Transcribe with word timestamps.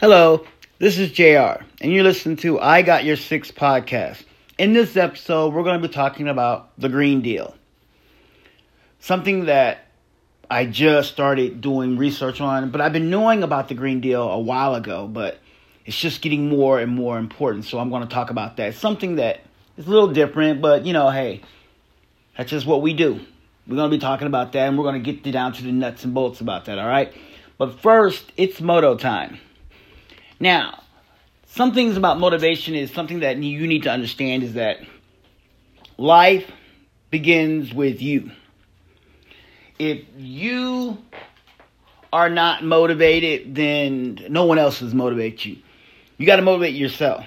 Hello, 0.00 0.46
this 0.78 0.96
is 0.96 1.10
JR, 1.10 1.60
and 1.80 1.92
you're 1.92 2.04
listening 2.04 2.36
to 2.36 2.60
I 2.60 2.82
Got 2.82 3.04
Your 3.04 3.16
Six 3.16 3.50
podcast. 3.50 4.22
In 4.56 4.72
this 4.72 4.96
episode, 4.96 5.52
we're 5.52 5.64
going 5.64 5.82
to 5.82 5.88
be 5.88 5.92
talking 5.92 6.28
about 6.28 6.70
the 6.78 6.88
Green 6.88 7.20
Deal. 7.20 7.56
Something 9.00 9.46
that 9.46 9.88
I 10.48 10.66
just 10.66 11.10
started 11.10 11.60
doing 11.60 11.98
research 11.98 12.40
on, 12.40 12.70
but 12.70 12.80
I've 12.80 12.92
been 12.92 13.10
knowing 13.10 13.42
about 13.42 13.66
the 13.66 13.74
Green 13.74 14.00
Deal 14.00 14.22
a 14.22 14.38
while 14.38 14.76
ago, 14.76 15.08
but 15.08 15.40
it's 15.84 15.98
just 15.98 16.22
getting 16.22 16.48
more 16.48 16.78
and 16.78 16.92
more 16.92 17.18
important. 17.18 17.64
So 17.64 17.80
I'm 17.80 17.90
going 17.90 18.02
to 18.02 18.08
talk 18.08 18.30
about 18.30 18.58
that. 18.58 18.74
Something 18.74 19.16
that 19.16 19.40
is 19.76 19.88
a 19.88 19.90
little 19.90 20.12
different, 20.12 20.60
but 20.60 20.86
you 20.86 20.92
know, 20.92 21.10
hey, 21.10 21.40
that's 22.36 22.50
just 22.50 22.66
what 22.66 22.82
we 22.82 22.94
do. 22.94 23.18
We're 23.66 23.74
going 23.74 23.90
to 23.90 23.96
be 23.96 24.00
talking 24.00 24.28
about 24.28 24.52
that, 24.52 24.68
and 24.68 24.78
we're 24.78 24.84
going 24.84 25.02
to 25.02 25.12
get 25.12 25.28
down 25.32 25.54
to 25.54 25.62
the 25.64 25.72
nuts 25.72 26.04
and 26.04 26.14
bolts 26.14 26.40
about 26.40 26.66
that, 26.66 26.78
all 26.78 26.86
right? 26.86 27.12
But 27.58 27.80
first, 27.80 28.30
it's 28.36 28.60
moto 28.60 28.94
time. 28.94 29.40
Now, 30.40 30.82
some 31.46 31.72
things 31.74 31.96
about 31.96 32.20
motivation 32.20 32.74
is 32.74 32.92
something 32.92 33.20
that 33.20 33.36
you 33.38 33.66
need 33.66 33.84
to 33.84 33.90
understand 33.90 34.42
is 34.42 34.54
that 34.54 34.78
life 35.96 36.50
begins 37.10 37.72
with 37.72 38.00
you. 38.00 38.30
If 39.78 40.04
you 40.16 40.98
are 42.12 42.30
not 42.30 42.64
motivated, 42.64 43.54
then 43.54 44.26
no 44.28 44.44
one 44.44 44.58
else 44.58 44.80
will 44.80 44.94
motivate 44.94 45.44
you. 45.44 45.58
You 46.16 46.26
got 46.26 46.36
to 46.36 46.42
motivate 46.42 46.74
yourself. 46.74 47.24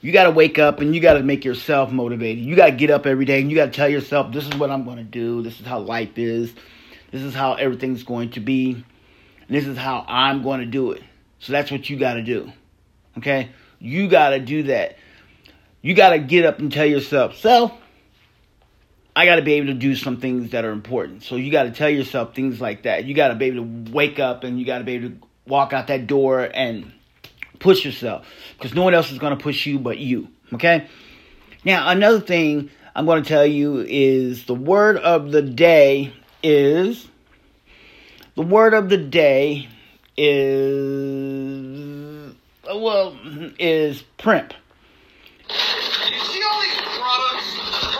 You 0.00 0.12
got 0.12 0.24
to 0.24 0.30
wake 0.30 0.58
up 0.58 0.80
and 0.80 0.94
you 0.94 1.00
got 1.00 1.14
to 1.14 1.22
make 1.22 1.44
yourself 1.44 1.90
motivated. 1.90 2.44
You 2.44 2.56
got 2.56 2.66
to 2.66 2.72
get 2.72 2.90
up 2.90 3.06
every 3.06 3.24
day 3.24 3.40
and 3.40 3.50
you 3.50 3.56
got 3.56 3.66
to 3.66 3.72
tell 3.72 3.88
yourself, 3.88 4.32
this 4.32 4.44
is 4.44 4.54
what 4.54 4.70
I'm 4.70 4.84
going 4.84 4.98
to 4.98 5.02
do. 5.02 5.42
This 5.42 5.60
is 5.60 5.66
how 5.66 5.80
life 5.80 6.18
is. 6.18 6.52
This 7.10 7.22
is 7.22 7.34
how 7.34 7.54
everything's 7.54 8.02
going 8.02 8.30
to 8.32 8.40
be. 8.40 8.72
And 8.72 8.84
this 9.48 9.66
is 9.66 9.78
how 9.78 10.04
I'm 10.06 10.42
going 10.42 10.60
to 10.60 10.66
do 10.66 10.92
it. 10.92 11.02
So 11.44 11.52
that's 11.52 11.70
what 11.70 11.90
you 11.90 11.98
got 11.98 12.14
to 12.14 12.22
do. 12.22 12.50
Okay? 13.18 13.50
You 13.78 14.08
got 14.08 14.30
to 14.30 14.38
do 14.38 14.62
that. 14.64 14.96
You 15.82 15.92
got 15.92 16.10
to 16.10 16.18
get 16.18 16.46
up 16.46 16.58
and 16.58 16.72
tell 16.72 16.86
yourself, 16.86 17.36
so 17.36 17.70
I 19.14 19.26
got 19.26 19.36
to 19.36 19.42
be 19.42 19.52
able 19.54 19.66
to 19.66 19.74
do 19.74 19.94
some 19.94 20.20
things 20.20 20.52
that 20.52 20.64
are 20.64 20.70
important. 20.70 21.22
So 21.22 21.36
you 21.36 21.52
got 21.52 21.64
to 21.64 21.70
tell 21.70 21.90
yourself 21.90 22.34
things 22.34 22.62
like 22.62 22.84
that. 22.84 23.04
You 23.04 23.12
got 23.14 23.28
to 23.28 23.34
be 23.34 23.44
able 23.44 23.58
to 23.58 23.92
wake 23.92 24.18
up 24.18 24.42
and 24.42 24.58
you 24.58 24.64
got 24.64 24.78
to 24.78 24.84
be 24.84 24.94
able 24.94 25.10
to 25.10 25.16
walk 25.46 25.74
out 25.74 25.88
that 25.88 26.06
door 26.06 26.40
and 26.40 26.90
push 27.58 27.84
yourself 27.84 28.26
because 28.56 28.74
no 28.74 28.82
one 28.82 28.94
else 28.94 29.12
is 29.12 29.18
going 29.18 29.36
to 29.36 29.42
push 29.42 29.66
you 29.66 29.78
but 29.78 29.98
you. 29.98 30.28
Okay? 30.54 30.88
Now, 31.62 31.90
another 31.90 32.20
thing 32.20 32.70
I'm 32.96 33.04
going 33.04 33.22
to 33.22 33.28
tell 33.28 33.44
you 33.44 33.84
is 33.86 34.46
the 34.46 34.54
word 34.54 34.96
of 34.96 35.30
the 35.30 35.42
day 35.42 36.14
is 36.42 37.06
the 38.34 38.42
word 38.42 38.72
of 38.72 38.88
the 38.88 38.96
day 38.96 39.68
is 40.16 41.54
uh, 42.70 42.78
well 42.78 43.16
is 43.58 44.04
primp. 44.18 44.52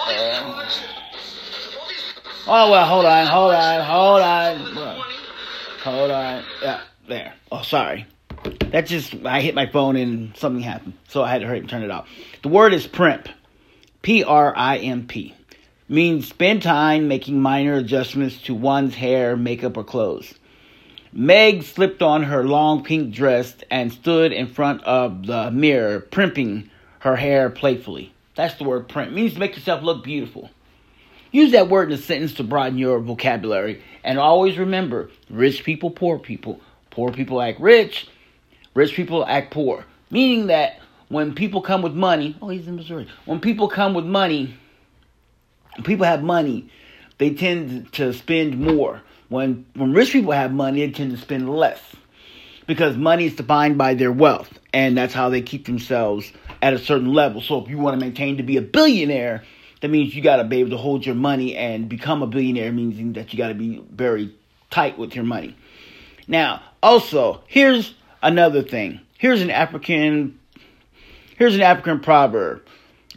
Uh, 0.07 0.69
oh 2.47 2.71
well, 2.71 2.87
hold 2.87 3.05
on, 3.05 3.27
hold 3.27 3.53
on, 3.55 3.85
hold 3.85 4.21
on, 4.21 4.59
hold 5.83 6.11
on. 6.11 6.45
Yeah, 6.63 6.81
there. 7.09 7.35
Oh, 7.51 7.63
sorry. 7.63 8.07
That 8.71 8.87
just 8.87 9.15
I 9.25 9.41
hit 9.41 9.55
my 9.55 9.67
phone 9.67 9.97
and 9.97 10.37
something 10.37 10.63
happened, 10.63 10.95
so 11.09 11.23
I 11.23 11.31
had 11.31 11.41
to 11.41 11.47
hurry 11.47 11.61
and 11.61 11.69
turn 11.69 11.83
it 11.83 11.91
off. 11.91 12.09
The 12.43 12.49
word 12.49 12.75
is 12.75 12.87
primp. 12.87 13.29
P 14.03 14.23
R 14.23 14.53
I 14.55 14.77
M 14.79 15.07
P 15.07 15.35
means 15.89 16.29
spend 16.29 16.63
time 16.63 17.09
making 17.09 17.41
minor 17.41 17.75
adjustments 17.75 18.41
to 18.43 18.55
one's 18.55 18.95
hair, 18.95 19.37
makeup, 19.37 19.77
or 19.77 19.85
clothes. 19.85 20.35
Meg 21.17 21.63
slipped 21.63 22.03
on 22.03 22.25
her 22.25 22.43
long 22.43 22.83
pink 22.83 23.15
dress 23.15 23.55
and 23.71 23.93
stood 23.93 24.33
in 24.33 24.49
front 24.49 24.83
of 24.83 25.27
the 25.27 25.49
mirror, 25.53 26.01
primping 26.01 26.69
her 26.99 27.15
hair 27.15 27.51
playfully. 27.51 28.13
That's 28.35 28.57
the 28.57 28.65
word 28.65 28.89
primp. 28.89 29.09
It 29.09 29.13
means 29.15 29.35
to 29.35 29.39
make 29.39 29.55
yourself 29.55 29.85
look 29.85 30.03
beautiful. 30.03 30.51
Use 31.31 31.53
that 31.53 31.69
word 31.69 31.93
in 31.93 31.99
a 31.99 32.03
sentence 32.03 32.35
to 32.35 32.43
broaden 32.43 32.79
your 32.79 32.99
vocabulary. 32.99 33.81
And 34.03 34.19
always 34.19 34.59
remember 34.59 35.09
rich 35.31 35.63
people, 35.63 35.91
poor 35.91 36.19
people. 36.19 36.61
Poor 36.91 37.13
people 37.13 37.41
act 37.41 37.61
rich, 37.61 38.09
rich 38.75 38.95
people 38.95 39.25
act 39.25 39.53
poor. 39.53 39.85
Meaning 40.11 40.49
that 40.49 40.81
when 41.09 41.35
people 41.35 41.61
come 41.61 41.83
with 41.83 41.95
money, 41.95 42.37
oh, 42.43 42.49
he's 42.49 42.67
in 42.67 42.75
Missouri. 42.75 43.09
When 43.25 43.41
people 43.41 43.69
come 43.69 43.95
with 43.95 44.05
money, 44.05 44.57
people 45.85 46.07
have 46.07 46.23
money, 46.25 46.71
they 47.19 47.35
tend 47.35 47.93
to 47.95 48.13
spend 48.13 48.59
more. 48.61 49.03
When 49.29 49.67
when 49.75 49.93
rich 49.93 50.13
people 50.13 50.33
have 50.33 50.53
money, 50.53 50.87
they 50.87 50.93
tend 50.93 51.13
to 51.13 51.19
spend 51.19 51.49
less 51.49 51.81
because 52.67 52.97
money 52.97 53.27
is 53.27 53.35
defined 53.35 53.79
by 53.79 53.95
their 53.95 54.13
wealth, 54.13 54.59
and 54.73 54.97
that's 54.97 55.13
how 55.13 55.29
they 55.29 55.43
keep 55.43 55.67
themselves 55.67 56.33
at 56.63 56.73
a 56.73 56.79
certain 56.79 57.13
level. 57.13 57.41
So 57.41 57.63
if 57.63 57.69
you 57.69 57.79
want 57.79 57.99
to 57.99 58.05
maintain 58.05 58.39
to 58.39 58.43
be 58.43 58.57
a 58.57 58.63
billionaire, 58.63 59.45
that 59.81 59.89
means 59.89 60.15
you 60.15 60.23
got 60.23 60.37
to 60.37 60.45
be 60.45 60.61
able 60.61 60.71
to 60.71 60.77
hold 60.77 61.05
your 61.05 61.15
money 61.15 61.57
and 61.57 61.89
become 61.89 62.23
a 62.23 62.27
billionaire, 62.27 62.73
meaning 62.73 63.15
that 63.15 63.33
you 63.33 63.39
got 63.39 63.49
to 63.49 63.55
be 63.55 63.85
very 63.91 64.35
tight 64.71 64.99
with 64.99 65.15
your 65.15 65.25
money. 65.25 65.57
Now, 66.27 66.63
also, 66.83 67.43
here's 67.47 67.95
another 68.23 68.63
thing. 68.63 69.01
Here's 69.19 69.43
an 69.43 69.51
African 69.51 70.39
here's 71.37 71.55
an 71.55 71.63
African 71.63 72.01
proverb. 72.01 72.63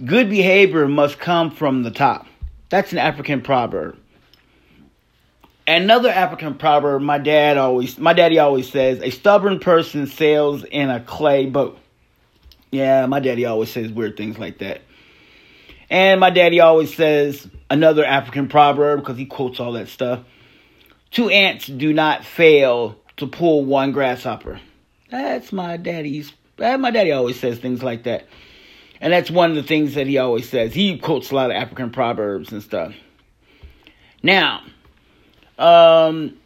Good 0.03 0.29
behavior 0.29 0.87
must 0.87 1.19
come 1.19 1.51
from 1.51 1.83
the 1.83 1.91
top. 1.91 2.27
That's 2.69 2.91
an 2.91 2.97
African 2.97 3.41
proverb. 3.41 3.97
Another 5.67 6.09
African 6.09 6.55
proverb 6.55 7.01
my 7.01 7.17
dad 7.17 7.57
always 7.57 7.97
my 7.97 8.13
daddy 8.13 8.39
always 8.39 8.69
says, 8.69 9.01
a 9.01 9.09
stubborn 9.09 9.59
person 9.59 10.07
sails 10.07 10.63
in 10.63 10.89
a 10.89 11.01
clay 11.01 11.45
boat. 11.45 11.77
Yeah, 12.71 13.05
my 13.05 13.19
daddy 13.19 13.45
always 13.45 13.71
says 13.71 13.91
weird 13.91 14.17
things 14.17 14.37
like 14.37 14.59
that. 14.59 14.81
And 15.89 16.19
my 16.19 16.29
daddy 16.29 16.59
always 16.59 16.93
says 16.93 17.47
another 17.69 18.03
African 18.03 18.49
proverb 18.49 18.99
because 18.99 19.17
he 19.17 19.25
quotes 19.25 19.59
all 19.59 19.73
that 19.73 19.87
stuff. 19.87 20.21
Two 21.11 21.29
ants 21.29 21.67
do 21.67 21.93
not 21.93 22.25
fail 22.25 22.97
to 23.17 23.27
pull 23.27 23.63
one 23.63 23.93
grasshopper. 23.93 24.59
That's 25.09 25.53
my 25.53 25.77
daddy's 25.77 26.33
my 26.57 26.91
daddy 26.91 27.11
always 27.11 27.39
says 27.39 27.59
things 27.59 27.83
like 27.83 28.03
that. 28.03 28.25
And 28.99 29.13
that's 29.13 29.29
one 29.29 29.51
of 29.51 29.55
the 29.55 29.63
things 29.63 29.93
that 29.95 30.07
he 30.07 30.17
always 30.17 30.49
says. 30.49 30.73
He 30.73 30.97
quotes 30.97 31.31
a 31.31 31.35
lot 31.35 31.51
of 31.51 31.55
African 31.55 31.91
proverbs 31.91 32.51
and 32.51 32.63
stuff. 32.63 32.93
Now, 34.23 34.61
um, 35.59 36.37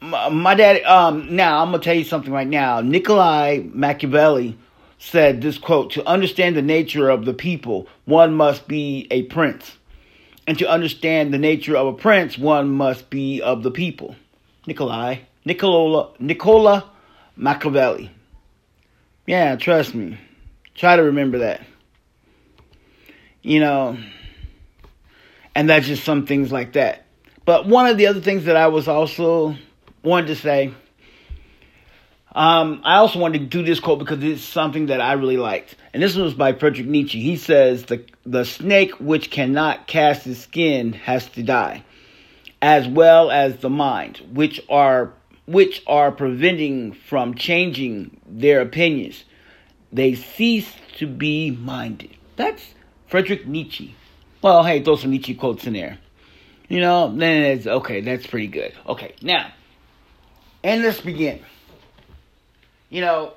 my, 0.00 0.28
my 0.28 0.54
dad. 0.54 0.82
Um, 0.84 1.34
now 1.34 1.62
I'm 1.62 1.70
gonna 1.70 1.82
tell 1.82 1.94
you 1.94 2.04
something 2.04 2.32
right 2.32 2.46
now. 2.46 2.80
Nikolai 2.80 3.62
Machiavelli 3.72 4.56
said 4.98 5.40
this 5.40 5.58
quote: 5.58 5.92
"To 5.92 6.06
understand 6.06 6.56
the 6.56 6.62
nature 6.62 7.08
of 7.10 7.24
the 7.24 7.34
people, 7.34 7.86
one 8.04 8.34
must 8.34 8.68
be 8.68 9.06
a 9.10 9.22
prince, 9.22 9.76
and 10.46 10.58
to 10.58 10.68
understand 10.68 11.32
the 11.32 11.38
nature 11.38 11.76
of 11.76 11.86
a 11.86 11.92
prince, 11.92 12.38
one 12.38 12.70
must 12.70 13.10
be 13.10 13.40
of 13.40 13.62
the 13.62 13.70
people." 13.70 14.16
Nikolai, 14.66 15.18
Nicola, 15.44 16.10
Nicola 16.18 16.90
Machiavelli. 17.36 18.10
Yeah, 19.26 19.56
trust 19.56 19.94
me. 19.94 20.18
Try 20.74 20.96
to 20.96 21.02
remember 21.02 21.38
that. 21.38 21.62
You 23.42 23.60
know 23.60 23.98
and 25.56 25.70
that's 25.70 25.86
just 25.86 26.04
some 26.04 26.26
things 26.26 26.52
like 26.52 26.74
that. 26.74 27.06
But 27.46 27.66
one 27.66 27.86
of 27.86 27.96
the 27.96 28.08
other 28.08 28.20
things 28.20 28.44
that 28.44 28.56
I 28.56 28.66
was 28.66 28.86
also 28.86 29.56
wanted 30.02 30.26
to 30.26 30.36
say, 30.36 30.74
um, 32.32 32.82
I 32.84 32.96
also 32.96 33.18
wanted 33.18 33.38
to 33.38 33.46
do 33.46 33.64
this 33.64 33.80
quote 33.80 33.98
because 33.98 34.22
it's 34.22 34.42
something 34.42 34.86
that 34.86 35.00
I 35.00 35.14
really 35.14 35.38
liked, 35.38 35.74
and 35.94 36.02
this 36.02 36.14
was 36.14 36.34
by 36.34 36.52
Friedrich 36.52 36.86
Nietzsche. 36.86 37.22
He 37.22 37.36
says, 37.36 37.84
"the 37.84 38.04
the 38.26 38.44
snake 38.44 39.00
which 39.00 39.30
cannot 39.30 39.86
cast 39.86 40.26
its 40.26 40.40
skin 40.40 40.92
has 40.92 41.26
to 41.30 41.42
die, 41.42 41.82
as 42.60 42.86
well 42.86 43.30
as 43.30 43.56
the 43.56 43.70
mind, 43.70 44.20
which 44.34 44.60
are 44.68 45.14
which 45.46 45.82
are 45.86 46.10
preventing 46.10 46.92
from 46.92 47.34
changing 47.34 48.20
their 48.26 48.60
opinions. 48.60 49.24
They 49.92 50.14
cease 50.14 50.72
to 50.98 51.06
be 51.06 51.50
minded." 51.50 52.16
That's 52.36 52.74
Friedrich 53.06 53.46
Nietzsche. 53.46 53.94
Well, 54.42 54.64
hey, 54.64 54.82
throw 54.82 54.96
some 54.96 55.10
Nietzsche 55.10 55.34
quotes 55.34 55.66
in 55.66 55.72
there. 55.72 55.98
You 56.68 56.80
know, 56.80 57.14
then 57.16 57.42
it's 57.42 57.66
okay, 57.66 58.00
that's 58.00 58.26
pretty 58.26 58.48
good. 58.48 58.72
Okay, 58.86 59.14
now, 59.22 59.52
and 60.64 60.82
let's 60.82 61.00
begin. 61.00 61.40
You 62.90 63.00
know, 63.00 63.32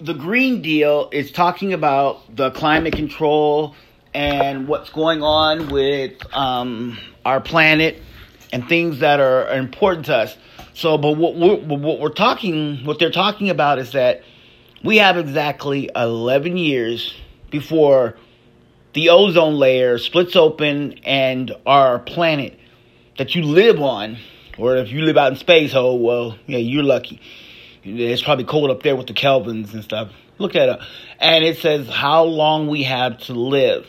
the 0.00 0.14
Green 0.14 0.62
Deal 0.62 1.08
is 1.12 1.32
talking 1.32 1.72
about 1.72 2.34
the 2.34 2.50
climate 2.50 2.94
control 2.94 3.74
and 4.12 4.68
what's 4.68 4.90
going 4.90 5.22
on 5.22 5.70
with 5.70 6.14
um, 6.34 6.98
our 7.24 7.40
planet 7.40 8.00
and 8.52 8.68
things 8.68 9.00
that 9.00 9.20
are 9.20 9.48
important 9.48 10.06
to 10.06 10.16
us. 10.16 10.36
So, 10.74 10.98
but 10.98 11.12
what 11.12 11.36
we're, 11.36 11.56
what 11.56 12.00
we're 12.00 12.08
talking, 12.08 12.84
what 12.84 12.98
they're 12.98 13.10
talking 13.10 13.50
about 13.50 13.78
is 13.78 13.92
that 13.92 14.22
we 14.82 14.98
have 14.98 15.16
exactly 15.16 15.90
11 15.94 16.56
years 16.56 17.14
before 17.50 18.16
the 18.92 19.10
ozone 19.10 19.54
layer 19.54 19.98
splits 19.98 20.36
open 20.36 21.00
and 21.04 21.52
our 21.66 21.98
planet 21.98 22.58
that 23.16 23.34
you 23.34 23.42
live 23.42 23.80
on 23.80 24.18
Or 24.58 24.76
if 24.76 24.90
you 24.90 25.02
live 25.02 25.16
out 25.16 25.32
in 25.32 25.38
space, 25.38 25.72
oh 25.74 25.94
well, 25.94 26.38
yeah, 26.46 26.58
you're 26.58 26.84
lucky. 26.84 27.20
It's 27.82 28.22
probably 28.22 28.44
cold 28.44 28.70
up 28.70 28.82
there 28.82 28.96
with 28.96 29.06
the 29.06 29.12
Kelvins 29.12 29.74
and 29.74 29.82
stuff. 29.82 30.10
Look 30.38 30.54
at 30.54 30.68
it. 30.68 30.80
And 31.18 31.44
it 31.44 31.58
says 31.58 31.88
how 31.88 32.24
long 32.24 32.68
we 32.68 32.84
have 32.84 33.18
to 33.22 33.34
live. 33.34 33.86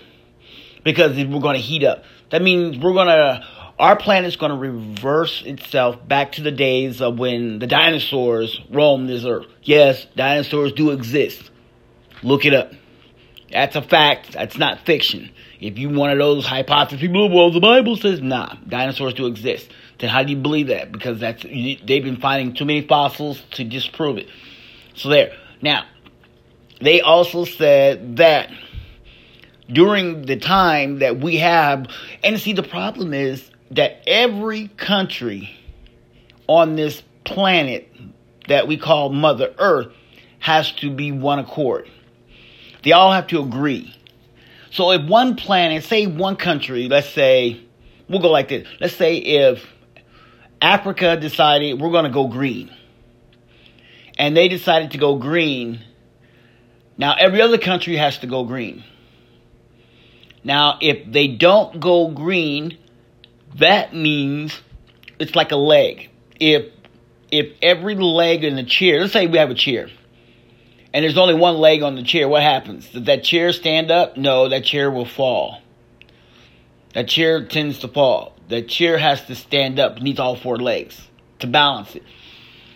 Because 0.84 1.16
we're 1.16 1.40
going 1.40 1.56
to 1.56 1.62
heat 1.62 1.84
up. 1.84 2.04
That 2.30 2.42
means 2.42 2.78
we're 2.78 2.94
going 2.94 3.08
to, 3.08 3.44
our 3.78 3.96
planet's 3.96 4.38
going 4.38 4.52
to 4.52 4.58
reverse 4.58 5.44
itself 5.46 6.06
back 6.08 6.34
to 6.34 6.42
the 6.42 6.52
days 6.52 7.02
of 7.02 7.20
when 7.20 7.60
the 7.60 7.68
dinosaurs 7.68 8.62
roamed 8.70 9.10
this 9.10 9.26
earth. 9.26 9.48
Yes, 9.64 10.06
dinosaurs 10.16 10.72
do 10.74 10.92
exist. 10.92 11.52
Look 12.24 12.46
it 12.46 12.54
up. 12.54 12.72
That's 13.52 13.76
a 13.76 13.82
fact. 13.82 14.34
That's 14.34 14.58
not 14.58 14.86
fiction. 14.86 15.32
If 15.60 15.78
you 15.78 15.90
one 15.90 16.10
of 16.10 16.18
those 16.18 16.46
hypotheses 16.46 17.00
people, 17.00 17.30
well, 17.30 17.52
the 17.52 17.60
Bible 17.60 17.96
says 17.96 18.22
nah, 18.22 18.56
dinosaurs 18.68 19.14
do 19.14 19.28
exist. 19.28 19.70
Then 20.00 20.10
how 20.10 20.24
do 20.24 20.32
you 20.32 20.38
believe 20.38 20.68
that? 20.68 20.92
Because 20.92 21.20
that's 21.20 21.44
they've 21.44 22.04
been 22.04 22.20
finding 22.20 22.54
too 22.54 22.66
many 22.66 22.82
fossils 22.82 23.42
to 23.52 23.64
disprove 23.64 24.18
it. 24.18 24.28
So 24.96 25.10
there. 25.10 25.36
Now, 25.62 25.86
they 26.82 27.02
also 27.02 27.46
said 27.46 28.18
that 28.18 28.50
during 29.68 30.24
the 30.24 30.38
time 30.38 31.00
that 31.00 31.20
we 31.20 31.38
have, 31.38 31.88
and 32.24 32.40
see, 32.40 32.54
the 32.54 32.64
problem 32.64 33.14
is 33.14 33.50
that 33.72 34.02
every 34.08 34.68
country 34.68 35.56
on 36.48 36.76
this 36.76 37.02
planet 37.24 37.92
that 38.48 38.68
we 38.68 38.78
call 38.78 39.10
Mother 39.10 39.54
Earth 39.58 39.88
has 40.40 40.72
to 40.74 40.92
be 40.92 41.12
one 41.12 41.40
accord. 41.40 41.90
They 42.84 42.92
all 42.92 43.12
have 43.12 43.28
to 43.28 43.42
agree. 43.42 43.96
So 44.72 44.92
if 44.92 45.08
one 45.08 45.36
planet, 45.36 45.84
say 45.84 46.06
one 46.06 46.36
country, 46.36 46.88
let's 46.88 47.10
say, 47.10 47.62
we'll 48.08 48.22
go 48.22 48.30
like 48.30 48.50
this. 48.50 48.68
Let's 48.80 48.96
say 48.96 49.18
if 49.18 49.66
Africa 50.62 51.18
decided 51.18 51.82
we're 51.82 51.92
going 51.92 52.06
to 52.06 52.12
go 52.12 52.28
green. 52.28 52.72
And 54.18 54.36
they 54.38 54.48
decided 54.48 54.92
to 54.92 54.98
go 54.98 55.16
green. 55.16 55.82
Now 56.98 57.16
every 57.16 57.42
other 57.42 57.58
country 57.58 57.98
has 57.98 58.20
to 58.20 58.28
go 58.28 58.44
green. 58.44 58.84
Now 60.44 60.78
if 60.82 61.12
they 61.12 61.28
don't 61.28 61.80
go 61.80 62.10
green, 62.10 62.78
that 63.60 63.94
means 63.94 64.60
it's 65.20 65.36
like 65.36 65.52
a 65.52 65.58
leg. 65.58 66.10
If 66.40 66.72
if 67.32 67.54
every 67.62 67.96
leg 67.96 68.44
in 68.44 68.56
the 68.56 68.64
chair, 68.64 69.02
let's 69.02 69.14
say 69.14 69.28
we 69.28 69.38
have 69.38 69.50
a 69.50 69.56
chair 69.56 69.90
and 70.96 71.04
there's 71.04 71.18
only 71.18 71.34
one 71.34 71.58
leg 71.58 71.84
on 71.84 71.96
the 71.96 72.04
chair, 72.04 72.30
what 72.30 72.42
happens? 72.42 72.88
Does 72.90 73.04
that 73.04 73.22
chair 73.22 73.52
stand 73.52 73.92
up? 73.92 74.16
No, 74.16 74.48
that 74.48 74.64
chair 74.64 74.90
will 74.90 75.06
fall. 75.06 75.60
That 76.94 77.10
chair 77.10 77.44
tends 77.46 77.80
to 77.80 77.90
fall. 77.90 78.34
That 78.48 78.70
chair 78.70 78.98
has 78.98 79.26
to 79.26 79.36
stand 79.36 79.78
up, 79.78 80.02
needs 80.02 80.20
all 80.20 80.38
four 80.38 80.58
legs 80.58 81.06
to 81.40 81.48
balance 81.48 81.98
it. 81.98 82.04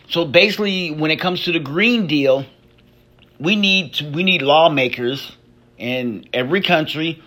So 0.09 0.25
basically, 0.25 0.91
when 0.91 1.11
it 1.11 1.21
comes 1.21 1.45
to 1.45 1.53
the 1.53 1.59
Green 1.59 2.07
Deal, 2.07 2.45
we 3.39 3.55
need 3.55 3.93
to, 3.95 4.09
we 4.09 4.23
need 4.23 4.41
lawmakers 4.41 5.37
in 5.77 6.25
every 6.33 6.61
country 6.61 7.23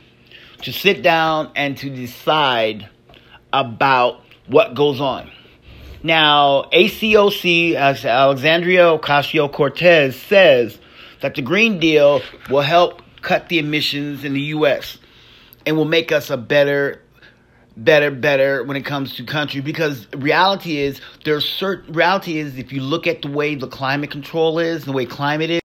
to 0.61 0.75
sit 0.75 1.03
down 1.03 1.53
and 1.57 1.75
to 1.79 1.89
decide 1.89 2.91
about 3.53 4.21
what 4.47 4.75
goes 4.75 5.01
on. 5.01 5.31
Now, 6.03 6.65
ACOC, 6.73 7.77
Alexandria 7.77 8.99
Ocasio 8.99 9.53
Cortez, 9.53 10.17
says 10.17 10.77
that 11.21 11.37
the 11.37 11.43
Green 11.43 11.79
Deal 11.79 12.21
will 12.51 12.63
help 12.63 13.03
cut 13.21 13.49
the 13.49 13.61
emissions 13.61 14.25
in 14.25 14.35
the 14.35 14.41
U.S. 14.41 14.99
and 15.65 15.77
will 15.77 15.85
make 15.85 16.11
us 16.11 16.31
a 16.31 16.37
better, 16.37 17.01
better, 17.77 18.11
better 18.11 18.65
when 18.65 18.77
it 18.77 18.85
comes 18.85 19.15
to 19.15 19.25
country. 19.25 19.61
Because 19.61 20.09
reality 20.13 20.79
is, 20.79 21.01
there's 21.25 21.49
certain 21.49 21.93
reality 21.95 22.39
is 22.39 22.59
if 22.59 22.73
you 22.73 22.81
look 22.81 23.07
at 23.07 23.23
the 23.23 23.29
way 23.29 23.55
the 23.55 23.69
climate 23.69 24.11
control 24.11 24.59
is, 24.59 24.85
the 24.85 24.93
way 24.93 25.07
climate 25.07 25.51
is. 25.51 25.61